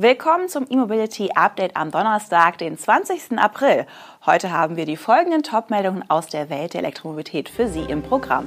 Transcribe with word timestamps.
Willkommen 0.00 0.48
zum 0.48 0.64
E-Mobility 0.70 1.30
Update 1.34 1.76
am 1.76 1.90
Donnerstag, 1.90 2.58
den 2.58 2.78
20. 2.78 3.36
April. 3.36 3.84
Heute 4.24 4.52
haben 4.52 4.76
wir 4.76 4.86
die 4.86 4.96
folgenden 4.96 5.42
Top-Meldungen 5.42 6.08
aus 6.08 6.28
der 6.28 6.48
Welt 6.50 6.74
der 6.74 6.82
Elektromobilität 6.82 7.48
für 7.48 7.66
Sie 7.66 7.82
im 7.82 8.00
Programm. 8.02 8.44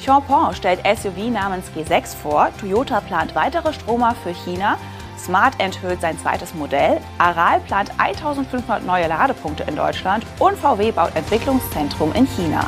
Champon 0.00 0.54
stellt 0.54 0.86
SUV 0.86 1.30
namens 1.32 1.66
G6 1.74 2.14
vor, 2.14 2.50
Toyota 2.60 3.00
plant 3.00 3.34
weitere 3.34 3.72
Stromer 3.72 4.14
für 4.22 4.30
China, 4.30 4.78
Smart 5.18 5.54
enthüllt 5.58 6.00
sein 6.00 6.16
zweites 6.16 6.54
Modell, 6.54 7.00
Aral 7.18 7.58
plant 7.58 7.90
1500 7.98 8.86
neue 8.86 9.08
Ladepunkte 9.08 9.64
in 9.64 9.74
Deutschland 9.74 10.24
und 10.38 10.56
VW 10.56 10.92
baut 10.92 11.16
Entwicklungszentrum 11.16 12.12
in 12.12 12.28
China. 12.28 12.60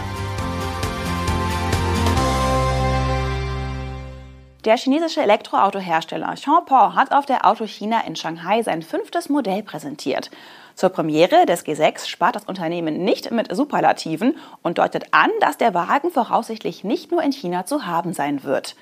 Der 4.67 4.77
chinesische 4.77 5.23
Elektroautohersteller 5.23 6.37
Chanpon 6.37 6.95
hat 6.95 7.13
auf 7.13 7.25
der 7.25 7.47
Auto 7.47 7.65
China 7.67 8.03
in 8.07 8.15
Shanghai 8.15 8.63
sein 8.63 8.83
fünftes 8.83 9.31
Modell 9.31 9.63
präsentiert. 9.63 10.31
Zur 10.75 10.91
Premiere 10.91 11.47
des 11.47 11.65
G6 11.65 12.07
spart 12.07 12.37
das 12.37 12.45
Unternehmen 12.45 13.03
nicht 13.03 13.31
mit 13.31 13.55
Superlativen 13.55 14.37
und 14.61 14.77
deutet 14.77 15.15
an, 15.15 15.31
dass 15.41 15.57
der 15.57 15.73
Wagen 15.73 16.11
voraussichtlich 16.11 16.85
nicht 16.85 17.11
nur 17.11 17.23
in 17.23 17.33
China 17.33 17.65
zu 17.65 17.87
haben 17.87 18.13
sein 18.13 18.45
wird. 18.45 18.77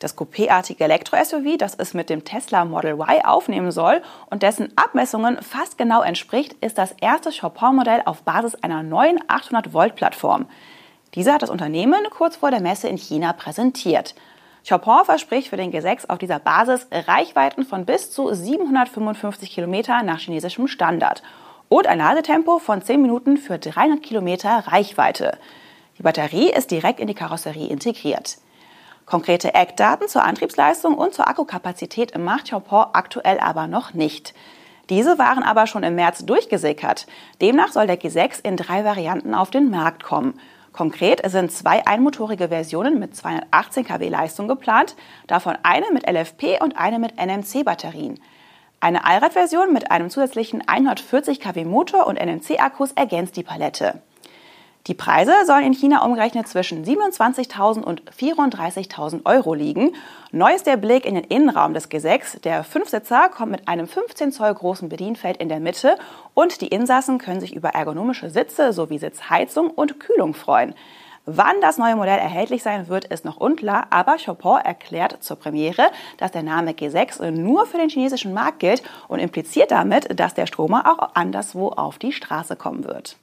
Das 0.00 0.18
coupéartige 0.18 0.82
Elektro-SUV, 0.82 1.58
das 1.58 1.76
es 1.76 1.94
mit 1.94 2.10
dem 2.10 2.24
Tesla 2.24 2.64
Model 2.64 2.94
Y 2.94 3.24
aufnehmen 3.24 3.70
soll 3.70 4.02
und 4.30 4.42
dessen 4.42 4.72
Abmessungen 4.76 5.40
fast 5.42 5.78
genau 5.78 6.02
entspricht, 6.02 6.54
ist 6.54 6.76
das 6.76 6.90
erste 7.00 7.30
Chopin-Modell 7.30 8.02
auf 8.04 8.22
Basis 8.22 8.56
einer 8.56 8.82
neuen 8.82 9.20
800-Volt-Plattform. 9.28 10.46
Diese 11.14 11.32
hat 11.32 11.42
das 11.42 11.50
Unternehmen 11.50 12.00
kurz 12.10 12.36
vor 12.36 12.50
der 12.50 12.60
Messe 12.60 12.88
in 12.88 12.98
China 12.98 13.32
präsentiert. 13.32 14.16
Chopin 14.68 15.04
verspricht 15.04 15.48
für 15.48 15.56
den 15.56 15.72
G6 15.72 16.08
auf 16.08 16.18
dieser 16.18 16.38
Basis 16.38 16.86
Reichweiten 16.90 17.64
von 17.64 17.86
bis 17.86 18.10
zu 18.10 18.32
755 18.32 19.50
Kilometer 19.50 20.02
nach 20.02 20.18
chinesischem 20.18 20.68
Standard 20.68 21.22
und 21.68 21.86
ein 21.86 21.98
Ladetempo 21.98 22.58
von 22.58 22.82
10 22.82 23.00
Minuten 23.00 23.36
für 23.36 23.58
300 23.58 24.02
Kilometer 24.02 24.64
Reichweite. 24.66 25.38
Die 25.98 26.02
Batterie 26.02 26.50
ist 26.50 26.70
direkt 26.70 27.00
in 27.00 27.06
die 27.06 27.14
Karosserie 27.14 27.68
integriert. 27.68 28.38
Konkrete 29.06 29.54
Eckdaten 29.54 30.08
zur 30.08 30.24
Antriebsleistung 30.24 30.94
und 30.94 31.14
zur 31.14 31.26
Akkukapazität 31.26 32.16
macht 32.18 32.50
Chopin 32.50 32.84
aktuell 32.92 33.40
aber 33.40 33.66
noch 33.66 33.94
nicht. 33.94 34.34
Diese 34.88 35.18
waren 35.18 35.42
aber 35.42 35.66
schon 35.66 35.84
im 35.84 35.94
März 35.94 36.24
durchgesickert. 36.26 37.06
Demnach 37.40 37.72
soll 37.72 37.86
der 37.86 38.00
G6 38.00 38.44
in 38.44 38.56
drei 38.56 38.84
Varianten 38.84 39.34
auf 39.34 39.50
den 39.50 39.70
Markt 39.70 40.02
kommen. 40.02 40.38
Konkret 40.72 41.28
sind 41.28 41.50
zwei 41.50 41.86
einmotorige 41.86 42.48
Versionen 42.48 42.98
mit 42.98 43.16
218 43.16 43.84
kW 43.84 44.08
Leistung 44.08 44.48
geplant, 44.48 44.96
davon 45.26 45.58
eine 45.62 45.90
mit 45.92 46.08
LFP 46.08 46.62
und 46.62 46.76
eine 46.76 46.98
mit 46.98 47.16
NMC-Batterien. 47.16 48.20
Eine 48.78 49.04
Allradversion 49.04 49.72
mit 49.72 49.90
einem 49.90 50.08
zusätzlichen 50.08 50.66
140 50.66 51.40
kW 51.40 51.64
Motor 51.64 52.06
und 52.06 52.18
NMC-Akkus 52.18 52.92
ergänzt 52.92 53.36
die 53.36 53.42
Palette. 53.42 54.00
Die 54.86 54.94
Preise 54.94 55.32
sollen 55.46 55.64
in 55.64 55.74
China 55.74 56.04
umgerechnet 56.04 56.48
zwischen 56.48 56.84
27.000 56.84 57.82
und 57.82 58.02
34.000 58.10 59.26
Euro 59.26 59.52
liegen. 59.52 59.94
Neu 60.32 60.54
ist 60.54 60.66
der 60.66 60.78
Blick 60.78 61.04
in 61.04 61.16
den 61.16 61.24
Innenraum 61.24 61.74
des 61.74 61.90
G6. 61.90 62.40
Der 62.40 62.64
Fünfsitzer 62.64 63.28
kommt 63.28 63.52
mit 63.52 63.68
einem 63.68 63.86
15 63.86 64.32
Zoll 64.32 64.54
großen 64.54 64.88
Bedienfeld 64.88 65.36
in 65.36 65.50
der 65.50 65.60
Mitte 65.60 65.98
und 66.32 66.62
die 66.62 66.68
Insassen 66.68 67.18
können 67.18 67.40
sich 67.40 67.54
über 67.54 67.70
ergonomische 67.70 68.30
Sitze 68.30 68.72
sowie 68.72 68.98
Sitzheizung 68.98 69.70
und 69.70 70.00
Kühlung 70.00 70.32
freuen. 70.32 70.74
Wann 71.26 71.60
das 71.60 71.76
neue 71.76 71.96
Modell 71.96 72.18
erhältlich 72.18 72.62
sein 72.62 72.88
wird, 72.88 73.04
ist 73.04 73.26
noch 73.26 73.36
unklar, 73.36 73.88
aber 73.90 74.16
Chopin 74.16 74.64
erklärt 74.64 75.22
zur 75.22 75.36
Premiere, 75.36 75.90
dass 76.16 76.32
der 76.32 76.42
Name 76.42 76.72
G6 76.72 77.30
nur 77.30 77.66
für 77.66 77.76
den 77.76 77.90
chinesischen 77.90 78.32
Markt 78.32 78.60
gilt 78.60 78.82
und 79.08 79.18
impliziert 79.18 79.70
damit, 79.70 80.18
dass 80.18 80.32
der 80.32 80.46
Stromer 80.46 80.90
auch 80.90 81.14
anderswo 81.14 81.68
auf 81.68 81.98
die 81.98 82.12
Straße 82.12 82.56
kommen 82.56 82.84
wird. 82.84 83.18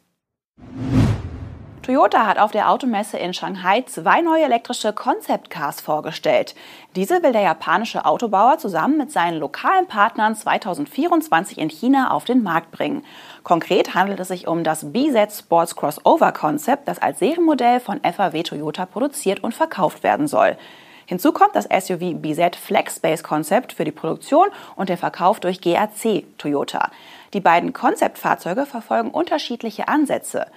Toyota 1.88 2.26
hat 2.26 2.38
auf 2.38 2.52
der 2.52 2.70
Automesse 2.70 3.18
in 3.18 3.34
Shanghai 3.34 3.82
zwei 3.84 4.20
neue 4.20 4.44
elektrische 4.44 4.92
Concept 4.92 5.50
Cars 5.50 5.80
vorgestellt. 5.80 6.54
Diese 6.98 7.24
will 7.24 7.32
der 7.32 7.44
japanische 7.44 8.04
Autobauer 8.04 8.58
zusammen 8.58 8.98
mit 8.98 9.10
seinen 9.10 9.40
lokalen 9.40 9.88
Partnern 9.88 10.36
2024 10.36 11.58
in 11.58 11.70
China 11.70 12.12
auf 12.12 12.26
den 12.26 12.44
Markt 12.44 12.72
bringen. 12.72 13.06
Konkret 13.44 13.96
handelt 13.96 14.20
es 14.20 14.28
sich 14.28 14.50
um 14.50 14.66
das 14.66 14.92
BZ 14.92 15.34
Sports 15.34 15.78
Crossover 15.78 16.34
Concept, 16.34 16.90
das 16.90 17.02
als 17.02 17.20
Serienmodell 17.20 17.80
von 17.80 18.02
FAW 18.02 18.44
Toyota 18.44 18.86
produziert 18.86 19.42
und 19.42 19.54
verkauft 19.54 20.04
werden 20.04 20.28
soll. 20.28 20.58
Hinzu 21.06 21.32
kommt 21.32 21.56
das 21.56 21.70
SUV 21.72 22.16
BZ 22.22 22.58
Flex 22.58 22.98
Space 22.98 23.24
Concept 23.24 23.72
für 23.72 23.86
die 23.86 23.94
Produktion 23.94 24.48
und 24.76 24.90
der 24.90 24.98
Verkauf 24.98 25.40
durch 25.40 25.62
GAC 25.62 26.26
Toyota. 26.38 26.92
Die 27.34 27.40
beiden 27.40 27.72
Konzeptfahrzeuge 27.72 28.66
verfolgen 28.66 29.12
unterschiedliche 29.12 29.88
Ansätze. 29.88 30.48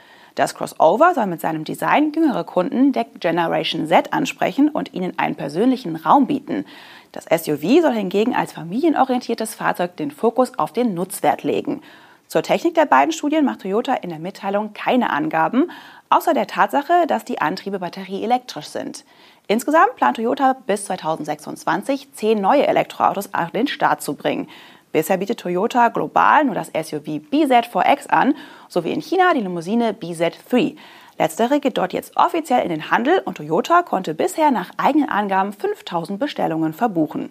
Das 0.40 0.54
Crossover 0.54 1.12
soll 1.12 1.26
mit 1.26 1.42
seinem 1.42 1.64
Design 1.64 2.14
jüngere 2.14 2.44
Kunden 2.44 2.92
der 2.92 3.04
Generation 3.04 3.86
Z 3.88 4.14
ansprechen 4.14 4.70
und 4.70 4.94
ihnen 4.94 5.18
einen 5.18 5.34
persönlichen 5.34 5.96
Raum 5.96 6.28
bieten. 6.28 6.64
Das 7.12 7.26
SUV 7.26 7.82
soll 7.82 7.92
hingegen 7.92 8.34
als 8.34 8.54
familienorientiertes 8.54 9.54
Fahrzeug 9.54 9.98
den 9.98 10.10
Fokus 10.10 10.58
auf 10.58 10.72
den 10.72 10.94
Nutzwert 10.94 11.42
legen. 11.42 11.82
Zur 12.26 12.42
Technik 12.42 12.74
der 12.74 12.86
beiden 12.86 13.12
Studien 13.12 13.44
macht 13.44 13.60
Toyota 13.60 13.92
in 13.92 14.08
der 14.08 14.18
Mitteilung 14.18 14.72
keine 14.72 15.10
Angaben, 15.10 15.70
außer 16.08 16.32
der 16.32 16.46
Tatsache, 16.46 17.06
dass 17.06 17.26
die 17.26 17.42
Antriebe 17.42 17.78
batterieelektrisch 17.78 18.68
sind. 18.68 19.04
Insgesamt 19.46 19.96
plant 19.96 20.16
Toyota 20.16 20.56
bis 20.66 20.86
2026 20.86 22.14
zehn 22.14 22.40
neue 22.40 22.66
Elektroautos 22.66 23.34
an 23.34 23.50
den 23.52 23.66
Start 23.66 24.00
zu 24.00 24.14
bringen. 24.14 24.48
Bisher 24.92 25.18
bietet 25.18 25.40
Toyota 25.40 25.88
global 25.88 26.44
nur 26.44 26.54
das 26.54 26.68
SUV 26.68 27.20
BZ4X 27.30 28.08
an, 28.08 28.34
sowie 28.68 28.92
in 28.92 29.00
China 29.00 29.32
die 29.34 29.40
Limousine 29.40 29.92
BZ3. 29.92 30.76
Letztere 31.18 31.60
geht 31.60 31.78
dort 31.78 31.92
jetzt 31.92 32.16
offiziell 32.16 32.62
in 32.62 32.70
den 32.70 32.90
Handel 32.90 33.20
und 33.24 33.36
Toyota 33.36 33.82
konnte 33.82 34.14
bisher 34.14 34.50
nach 34.50 34.70
eigenen 34.78 35.08
Angaben 35.08 35.52
5000 35.52 36.18
Bestellungen 36.18 36.72
verbuchen. 36.72 37.30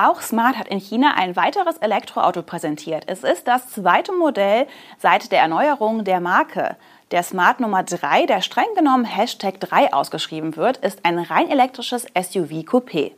Auch 0.00 0.20
Smart 0.20 0.56
hat 0.56 0.68
in 0.68 0.78
China 0.78 1.14
ein 1.16 1.34
weiteres 1.34 1.78
Elektroauto 1.78 2.42
präsentiert. 2.42 3.02
Es 3.08 3.24
ist 3.24 3.48
das 3.48 3.68
zweite 3.70 4.12
Modell 4.12 4.68
seit 4.98 5.32
der 5.32 5.40
Erneuerung 5.40 6.04
der 6.04 6.20
Marke. 6.20 6.76
Der 7.10 7.24
Smart 7.24 7.58
Nummer 7.58 7.82
3, 7.82 8.26
der 8.26 8.42
streng 8.42 8.68
genommen 8.76 9.04
Hashtag 9.04 9.58
3 9.58 9.92
ausgeschrieben 9.92 10.54
wird, 10.54 10.76
ist 10.76 11.04
ein 11.04 11.18
rein 11.18 11.50
elektrisches 11.50 12.06
SUV-Coupé. 12.14 13.10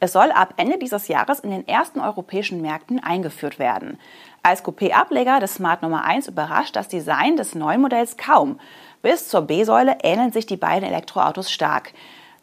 Es 0.00 0.12
soll 0.12 0.32
ab 0.32 0.54
Ende 0.56 0.78
dieses 0.78 1.08
Jahres 1.08 1.40
in 1.40 1.50
den 1.50 1.66
ersten 1.66 2.00
europäischen 2.00 2.60
Märkten 2.60 3.02
eingeführt 3.02 3.58
werden. 3.58 3.98
Als 4.42 4.64
Coupé-Ableger 4.64 5.40
des 5.40 5.54
Smart 5.54 5.82
Nummer 5.82 6.04
1 6.04 6.28
überrascht 6.28 6.76
das 6.76 6.88
Design 6.88 7.36
des 7.36 7.54
neuen 7.54 7.80
Modells 7.80 8.16
kaum. 8.16 8.60
Bis 9.02 9.28
zur 9.28 9.42
B-Säule 9.42 9.98
ähneln 10.02 10.32
sich 10.32 10.46
die 10.46 10.56
beiden 10.56 10.88
Elektroautos 10.88 11.50
stark. 11.50 11.92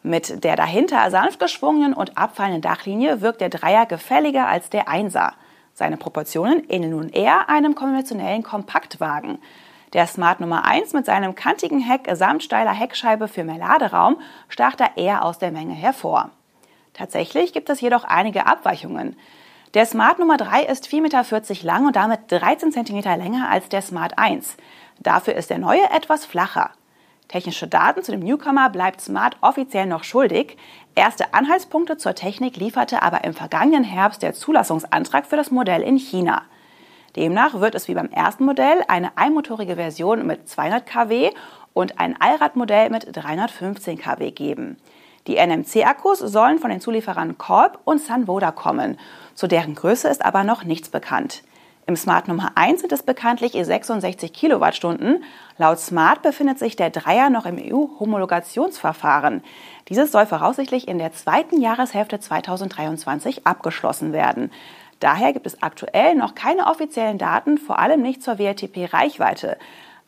Mit 0.02 0.42
der 0.42 0.56
dahinter 0.56 1.10
sanft 1.10 1.38
geschwungenen 1.38 1.94
und 1.94 2.18
abfallenden 2.18 2.62
Dachlinie 2.62 3.20
wirkt 3.20 3.40
der 3.40 3.50
Dreier 3.50 3.86
gefälliger 3.86 4.48
als 4.48 4.68
der 4.68 4.88
Einser. 4.88 5.34
Seine 5.74 5.96
Proportionen 5.96 6.68
ähneln 6.68 6.90
nun 6.90 7.08
eher 7.08 7.48
einem 7.48 7.74
konventionellen 7.74 8.42
Kompaktwagen. 8.42 9.38
Der 9.92 10.06
Smart 10.06 10.40
Nummer 10.40 10.64
1 10.64 10.92
mit 10.94 11.06
seinem 11.06 11.34
kantigen 11.34 11.78
Heck 11.78 12.08
samt 12.14 12.42
steiler 12.42 12.72
Heckscheibe 12.72 13.28
für 13.28 13.44
mehr 13.44 13.58
Laderaum 13.58 14.16
stach 14.48 14.74
da 14.74 14.86
eher 14.96 15.24
aus 15.24 15.38
der 15.38 15.52
Menge 15.52 15.74
hervor. 15.74 16.30
Tatsächlich 16.94 17.52
gibt 17.52 17.70
es 17.70 17.80
jedoch 17.80 18.04
einige 18.04 18.46
Abweichungen. 18.46 19.16
Der 19.74 19.86
Smart 19.86 20.18
Nummer 20.18 20.36
3 20.36 20.64
ist 20.64 20.86
4,40 20.86 21.00
Meter 21.00 21.66
lang 21.66 21.86
und 21.86 21.96
damit 21.96 22.20
13 22.28 22.72
cm 22.72 23.00
länger 23.00 23.48
als 23.48 23.68
der 23.70 23.80
Smart 23.80 24.18
1. 24.18 24.56
Dafür 25.00 25.34
ist 25.34 25.48
der 25.48 25.58
neue 25.58 25.88
etwas 25.90 26.26
flacher. 26.26 26.72
Technische 27.28 27.66
Daten 27.66 28.02
zu 28.02 28.12
dem 28.12 28.20
Newcomer 28.20 28.68
bleibt 28.68 29.00
Smart 29.00 29.38
offiziell 29.40 29.86
noch 29.86 30.04
schuldig. 30.04 30.58
Erste 30.94 31.32
Anhaltspunkte 31.32 31.96
zur 31.96 32.14
Technik 32.14 32.58
lieferte 32.58 33.02
aber 33.02 33.24
im 33.24 33.32
vergangenen 33.32 33.84
Herbst 33.84 34.22
der 34.22 34.34
Zulassungsantrag 34.34 35.24
für 35.24 35.36
das 35.36 35.50
Modell 35.50 35.80
in 35.80 35.96
China. 35.96 36.42
Demnach 37.16 37.54
wird 37.60 37.74
es 37.74 37.88
wie 37.88 37.94
beim 37.94 38.10
ersten 38.10 38.44
Modell 38.44 38.82
eine 38.88 39.16
einmotorige 39.16 39.76
Version 39.76 40.26
mit 40.26 40.46
200 40.46 40.84
kW 40.84 41.30
und 41.72 41.98
ein 41.98 42.20
Allradmodell 42.20 42.90
mit 42.90 43.06
315 43.10 43.98
kW 43.98 44.30
geben. 44.32 44.76
Die 45.26 45.36
NMC-Akkus 45.36 46.18
sollen 46.18 46.58
von 46.58 46.70
den 46.70 46.80
Zulieferern 46.80 47.38
Korb 47.38 47.78
und 47.84 48.00
Sunvoda 48.00 48.50
kommen. 48.50 48.98
Zu 49.34 49.46
deren 49.46 49.74
Größe 49.74 50.08
ist 50.08 50.24
aber 50.24 50.42
noch 50.42 50.64
nichts 50.64 50.88
bekannt. 50.88 51.42
Im 51.86 51.96
Smart 51.96 52.28
Nummer 52.28 52.52
1 52.54 52.80
sind 52.80 52.92
es 52.92 53.02
bekanntlich 53.02 53.52
66 53.52 54.32
Kilowattstunden. 54.32 55.24
Laut 55.58 55.78
Smart 55.78 56.22
befindet 56.22 56.58
sich 56.58 56.76
der 56.76 56.90
Dreier 56.90 57.28
noch 57.28 57.44
im 57.44 57.56
EU-Homologationsverfahren. 57.58 59.42
Dieses 59.88 60.12
soll 60.12 60.26
voraussichtlich 60.26 60.86
in 60.86 60.98
der 60.98 61.12
zweiten 61.12 61.60
Jahreshälfte 61.60 62.20
2023 62.20 63.46
abgeschlossen 63.46 64.12
werden. 64.12 64.50
Daher 65.00 65.32
gibt 65.32 65.46
es 65.46 65.62
aktuell 65.62 66.14
noch 66.14 66.36
keine 66.36 66.66
offiziellen 66.66 67.18
Daten, 67.18 67.58
vor 67.58 67.80
allem 67.80 68.02
nicht 68.02 68.22
zur 68.22 68.38
WLTP-Reichweite. 68.38 69.56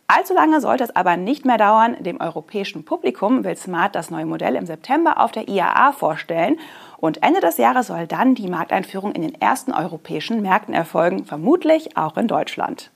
Allzu 0.07 0.35
lange 0.35 0.61
sollte 0.61 0.85
es 0.85 0.95
aber 0.95 1.17
nicht 1.17 1.47
mehr 1.47 1.57
dauern. 1.57 1.97
Dem 1.99 2.21
europäischen 2.21 2.85
Publikum 2.85 3.43
will 3.43 3.57
Smart 3.57 3.95
das 3.95 4.11
neue 4.11 4.27
Modell 4.27 4.55
im 4.55 4.67
September 4.67 5.19
auf 5.19 5.33
der 5.33 5.49
IAA 5.49 5.93
vorstellen. 5.93 6.59
Und 6.99 7.23
Ende 7.23 7.41
des 7.41 7.57
Jahres 7.57 7.87
soll 7.87 8.07
dann 8.07 8.35
die 8.35 8.49
Markteinführung 8.49 9.13
in 9.13 9.23
den 9.23 9.41
ersten 9.41 9.73
europäischen 9.73 10.43
Märkten 10.43 10.75
erfolgen, 10.75 11.25
vermutlich 11.25 11.97
auch 11.97 12.19
in 12.19 12.29
Deutschland. 12.29 12.91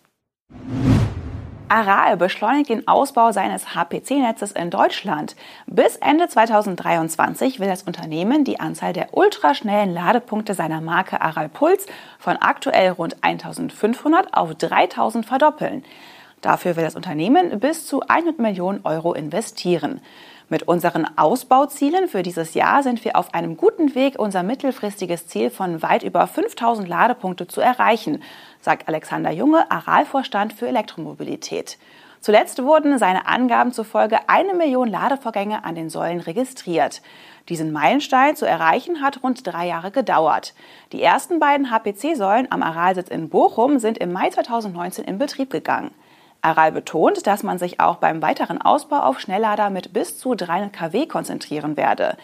Aral 1.71 2.17
beschleunigt 2.17 2.71
den 2.71 2.89
Ausbau 2.89 3.33
seines 3.33 3.75
HPC-Netzes 3.75 4.53
in 4.53 4.71
Deutschland. 4.71 5.37
Bis 5.67 5.97
Ende 5.97 6.29
2023 6.29 7.61
will 7.61 7.69
das 7.69 7.83
Unternehmen 7.83 8.45
die 8.45 8.59
Anzahl 8.61 8.95
der 8.95 9.09
ultraschnellen 9.13 9.93
Ladepunkte 9.93 10.55
seiner 10.55 10.81
Marke 10.81 11.21
Aral 11.21 11.51
Puls 11.51 11.87
von 12.19 12.37
aktuell 12.39 12.91
rund 12.91 13.23
1500 13.23 14.35
auf 14.35 14.55
3000 14.55 15.27
verdoppeln. 15.27 15.85
Dafür 16.41 16.77
will 16.77 16.85
das 16.85 16.97
Unternehmen 16.97 17.59
bis 17.59 17.87
zu 17.87 18.01
100 18.03 18.39
Millionen 18.39 18.81
Euro 18.85 19.13
investieren. 19.13 20.01
Mit 20.51 20.63
unseren 20.63 21.07
Ausbauzielen 21.19 22.09
für 22.09 22.23
dieses 22.23 22.55
Jahr 22.55 22.83
sind 22.83 23.05
wir 23.05 23.17
auf 23.17 23.35
einem 23.35 23.57
guten 23.57 23.95
Weg, 23.95 24.19
unser 24.19 24.43
mittelfristiges 24.43 25.27
Ziel 25.27 25.51
von 25.51 25.83
weit 25.83 26.03
über 26.03 26.27
5000 26.27 26.89
Ladepunkte 26.89 27.47
zu 27.49 27.61
erreichen, 27.61 28.23
sagt 28.63 28.89
Alexander 28.89 29.31
Junge, 29.31 29.71
Aralvorstand 29.71 30.55
für 30.55 30.69
Elektromobilität. 30.69 31.77
Zuletzt 32.21 32.63
wurden 32.63 32.99
seine 32.99 33.27
Angaben 33.27 33.73
zufolge 33.73 34.19
eine 34.29 34.55
Million 34.55 34.89
Ladevorgänge 34.89 35.65
an 35.65 35.75
den 35.75 35.91
Säulen 35.91 36.21
registriert. 36.21 37.03
Diesen 37.49 37.71
Meilenstein 37.71 38.35
zu 38.35 38.47
erreichen 38.47 39.03
hat 39.03 39.23
rund 39.23 39.47
drei 39.47 39.67
Jahre 39.67 39.91
gedauert. 39.91 40.55
Die 40.93 41.03
ersten 41.03 41.41
beiden 41.41 41.71
HPC-Säulen 41.71 42.51
am 42.51 42.63
Aralsitz 42.63 43.09
in 43.09 43.29
Bochum 43.29 43.79
sind 43.79 43.99
im 43.99 44.13
Mai 44.13 44.31
2019 44.31 45.05
in 45.05 45.19
Betrieb 45.19 45.51
gegangen. 45.51 45.91
Aral 46.41 46.73
betont, 46.73 47.27
dass 47.27 47.43
man 47.43 47.59
sich 47.59 47.81
auch 47.81 47.97
beim 47.97 48.23
weiteren 48.23 48.61
Ausbau 48.61 49.01
auf 49.01 49.21
Schnelllader 49.21 49.71
mit 49.71 49.93
bis 49.93 50.19
zu 50.19 50.35
300 50.35 50.73
kW 50.73 51.07
konzentrieren 51.07 51.77
werde. 51.77 52.17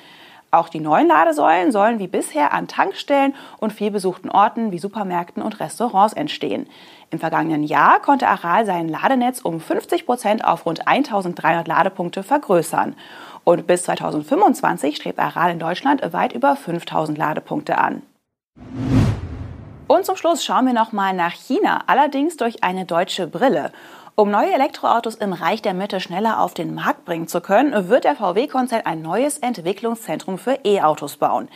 Auch 0.54 0.68
die 0.68 0.78
neuen 0.78 1.08
Ladesäulen 1.08 1.72
sollen 1.72 1.98
wie 1.98 2.06
bisher 2.06 2.52
an 2.52 2.68
Tankstellen 2.68 3.34
und 3.58 3.72
vielbesuchten 3.72 4.30
Orten 4.30 4.70
wie 4.70 4.78
Supermärkten 4.78 5.42
und 5.42 5.58
Restaurants 5.58 6.14
entstehen. 6.14 6.68
Im 7.10 7.18
vergangenen 7.18 7.64
Jahr 7.64 8.00
konnte 8.00 8.28
Aral 8.28 8.64
sein 8.64 8.88
Ladenetz 8.88 9.40
um 9.40 9.60
50 9.60 10.06
Prozent 10.06 10.44
auf 10.44 10.64
rund 10.64 10.86
1300 10.86 11.66
Ladepunkte 11.66 12.22
vergrößern. 12.22 12.94
Und 13.42 13.66
bis 13.66 13.82
2025 13.82 14.94
strebt 14.94 15.18
Aral 15.18 15.50
in 15.50 15.58
Deutschland 15.58 16.00
weit 16.12 16.32
über 16.32 16.54
5000 16.54 17.18
Ladepunkte 17.18 17.76
an. 17.76 18.02
Und 19.86 20.06
zum 20.06 20.16
Schluss 20.16 20.44
schauen 20.44 20.66
wir 20.66 20.72
noch 20.72 20.92
mal 20.92 21.12
nach 21.12 21.32
China, 21.32 21.82
allerdings 21.88 22.36
durch 22.36 22.62
eine 22.62 22.84
deutsche 22.84 23.26
Brille. 23.26 23.70
Um 24.16 24.30
neue 24.30 24.52
Elektroautos 24.52 25.16
im 25.16 25.32
Reich 25.32 25.60
der 25.60 25.74
Mitte 25.74 25.98
schneller 25.98 26.40
auf 26.40 26.54
den 26.54 26.72
Markt 26.72 27.04
bringen 27.04 27.26
zu 27.26 27.40
können, 27.40 27.88
wird 27.88 28.04
der 28.04 28.14
VW-Konzern 28.14 28.82
ein 28.84 29.02
neues 29.02 29.38
Entwicklungszentrum 29.38 30.38
für 30.38 30.60
E-Autos 30.64 31.16
bauen. 31.16 31.48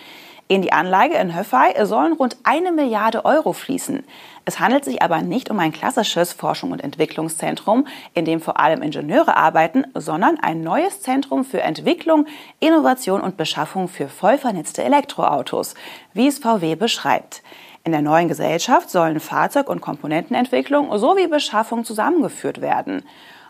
In 0.49 0.63
die 0.63 0.73
Anlage 0.73 1.15
in 1.15 1.37
Höfei 1.37 1.85
sollen 1.85 2.15
rund 2.15 2.37
eine 2.43 2.73
Milliarde 2.73 3.25
Euro 3.25 3.53
fließen. 3.53 4.03
Es 4.45 4.59
handelt 4.59 4.85
sich 4.85 5.03
aber 5.03 5.23
nicht 5.23 5.51
um 5.53 5.61
ein 5.61 5.71
klassisches 5.71 6.33
Forschung- 6.33 6.73
und 6.73 6.83
Entwicklungszentrum, 6.83 7.87
in 8.15 8.25
dem 8.25 8.41
vor 8.41 8.59
allem 8.59 8.83
Ingenieure 8.83 9.37
arbeiten, 9.37 9.85
sondern 9.95 10.41
ein 10.41 10.63
neues 10.63 11.01
Zentrum 11.01 11.45
für 11.45 11.61
Entwicklung, 11.61 12.27
Innovation 12.59 13.21
und 13.21 13.37
Beschaffung 13.37 13.87
für 13.87 14.09
voll 14.09 14.37
vernetzte 14.37 14.83
Elektroautos, 14.83 15.77
wie 16.13 16.27
es 16.27 16.41
VW 16.41 16.75
beschreibt. 16.75 17.43
In 17.85 17.93
der 17.93 18.03
neuen 18.03 18.29
Gesellschaft 18.29 18.91
sollen 18.91 19.21
Fahrzeug- 19.21 19.71
und 19.71 19.81
Komponentenentwicklung 19.81 20.97
sowie 20.99 21.27
Beschaffung 21.27 21.85
zusammengeführt 21.85 22.61
werden. 22.61 23.03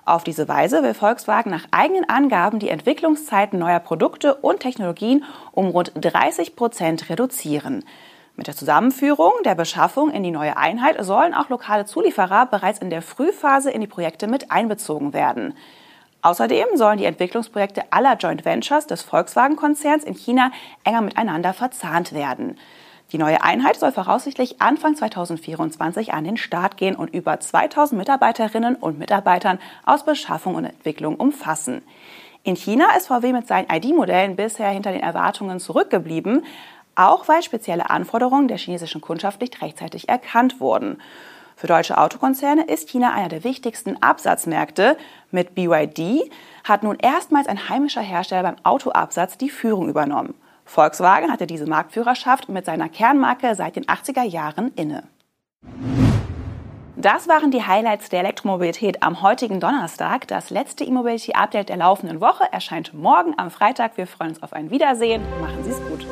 Auf 0.04 0.24
diese 0.24 0.48
Weise 0.48 0.82
will 0.82 0.94
Volkswagen 0.94 1.50
nach 1.50 1.66
eigenen 1.70 2.08
Angaben 2.08 2.58
die 2.58 2.70
Entwicklungszeiten 2.70 3.58
neuer 3.58 3.80
Produkte 3.80 4.36
und 4.36 4.60
Technologien 4.60 5.24
um 5.52 5.68
rund 5.68 5.92
30 5.94 6.56
Prozent 6.56 7.10
reduzieren. 7.10 7.84
Mit 8.34 8.46
der 8.46 8.56
Zusammenführung 8.56 9.32
der 9.44 9.56
Beschaffung 9.56 10.10
in 10.10 10.22
die 10.22 10.30
neue 10.30 10.56
Einheit 10.56 10.96
sollen 11.04 11.34
auch 11.34 11.48
lokale 11.48 11.84
Zulieferer 11.84 12.46
bereits 12.46 12.78
in 12.78 12.88
der 12.88 13.02
Frühphase 13.02 13.70
in 13.70 13.80
die 13.80 13.86
Projekte 13.86 14.28
mit 14.28 14.50
einbezogen 14.50 15.12
werden. 15.12 15.54
Außerdem 16.22 16.68
sollen 16.76 16.98
die 16.98 17.04
Entwicklungsprojekte 17.04 17.92
aller 17.92 18.16
Joint 18.16 18.44
Ventures 18.44 18.86
des 18.86 19.02
Volkswagen-Konzerns 19.02 20.04
in 20.04 20.14
China 20.14 20.52
enger 20.84 21.00
miteinander 21.00 21.52
verzahnt 21.52 22.12
werden. 22.12 22.56
Die 23.10 23.18
neue 23.18 23.42
Einheit 23.42 23.76
soll 23.76 23.90
voraussichtlich 23.90 24.60
Anfang 24.60 24.94
2024 24.94 26.12
an 26.12 26.24
den 26.24 26.36
Start 26.36 26.76
gehen 26.76 26.94
und 26.94 27.14
über 27.14 27.40
2000 27.40 27.98
Mitarbeiterinnen 27.98 28.74
und 28.74 28.98
Mitarbeitern 28.98 29.58
aus 29.86 30.04
Beschaffung 30.04 30.56
und 30.56 30.66
Entwicklung 30.66 31.16
umfassen. 31.16 31.80
In 32.42 32.54
China 32.54 32.94
ist 32.98 33.06
VW 33.06 33.32
mit 33.32 33.46
seinen 33.46 33.70
ID-Modellen 33.70 34.36
bisher 34.36 34.68
hinter 34.68 34.92
den 34.92 35.00
Erwartungen 35.00 35.58
zurückgeblieben, 35.58 36.44
auch 36.96 37.28
weil 37.28 37.42
spezielle 37.42 37.88
Anforderungen 37.88 38.48
der 38.48 38.58
chinesischen 38.58 39.00
Kundschaft 39.00 39.40
nicht 39.40 39.62
rechtzeitig 39.62 40.10
erkannt 40.10 40.60
wurden. 40.60 41.00
Für 41.56 41.66
deutsche 41.66 41.96
Autokonzerne 41.96 42.64
ist 42.64 42.90
China 42.90 43.12
einer 43.14 43.28
der 43.28 43.42
wichtigsten 43.42 44.00
Absatzmärkte. 44.02 44.98
Mit 45.30 45.54
BYD 45.54 46.30
hat 46.62 46.82
nun 46.82 46.98
erstmals 47.00 47.48
ein 47.48 47.70
heimischer 47.70 48.02
Hersteller 48.02 48.42
beim 48.42 48.56
Autoabsatz 48.64 49.38
die 49.38 49.50
Führung 49.50 49.88
übernommen. 49.88 50.34
Volkswagen 50.68 51.32
hatte 51.32 51.46
diese 51.46 51.66
Marktführerschaft 51.66 52.48
mit 52.48 52.66
seiner 52.66 52.88
Kernmarke 52.88 53.54
seit 53.54 53.76
den 53.76 53.86
80er 53.86 54.22
Jahren 54.22 54.70
inne. 54.76 55.04
Das 56.96 57.28
waren 57.28 57.50
die 57.50 57.64
Highlights 57.64 58.08
der 58.10 58.20
Elektromobilität 58.20 59.02
am 59.02 59.22
heutigen 59.22 59.60
Donnerstag. 59.60 60.28
Das 60.28 60.50
letzte 60.50 60.84
E-Mobility-Update 60.84 61.68
der 61.68 61.76
laufenden 61.76 62.20
Woche 62.20 62.44
erscheint 62.52 62.92
morgen 62.92 63.34
am 63.38 63.50
Freitag. 63.50 63.96
Wir 63.96 64.06
freuen 64.06 64.30
uns 64.30 64.42
auf 64.42 64.52
ein 64.52 64.70
Wiedersehen. 64.70 65.22
Machen 65.40 65.64
Sie 65.64 65.70
es 65.70 65.80
gut. 65.88 66.06